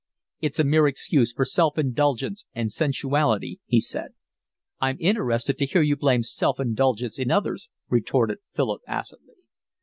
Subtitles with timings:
[0.39, 4.15] "It's a mere excuse for self indulgence and sensuality," he said.
[4.79, 9.35] "I'm interested to hear you blame self indulgence in others," retorted Philip acidly.